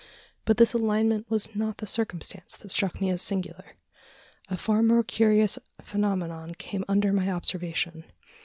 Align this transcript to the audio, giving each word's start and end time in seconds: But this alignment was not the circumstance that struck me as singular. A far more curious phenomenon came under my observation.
But 0.45 0.57
this 0.57 0.73
alignment 0.73 1.29
was 1.29 1.53
not 1.55 1.77
the 1.77 1.85
circumstance 1.85 2.55
that 2.57 2.71
struck 2.71 2.99
me 2.99 3.11
as 3.11 3.21
singular. 3.21 3.75
A 4.49 4.57
far 4.57 4.81
more 4.81 5.03
curious 5.03 5.59
phenomenon 5.79 6.55
came 6.55 6.83
under 6.87 7.13
my 7.13 7.29
observation. 7.31 8.05